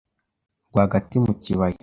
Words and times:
rwagati 0.69 1.15
mu 1.23 1.33
kibaya 1.43 1.79